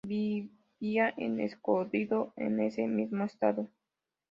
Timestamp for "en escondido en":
1.15-2.59